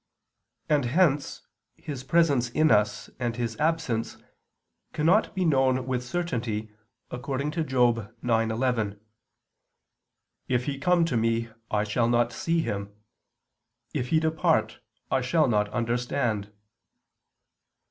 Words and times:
And 0.67 0.85
hence 0.85 1.45
His 1.75 2.03
presence 2.03 2.49
in 2.49 2.71
us 2.71 3.11
and 3.19 3.35
His 3.35 3.55
absence 3.59 4.17
cannot 4.93 5.35
be 5.35 5.45
known 5.45 5.85
with 5.85 6.03
certainty, 6.03 6.71
according 7.11 7.51
to 7.51 7.63
Job 7.63 8.11
9:11: 8.23 8.99
"If 10.47 10.65
He 10.65 10.79
come 10.79 11.05
to 11.05 11.15
me, 11.17 11.49
I 11.69 11.83
shall 11.83 12.09
not 12.09 12.31
see 12.33 12.61
Him; 12.61 12.91
if 13.93 14.07
He 14.07 14.19
depart 14.19 14.79
I 15.11 15.21
shall 15.21 15.47
not 15.47 15.69
understand." 15.69 16.51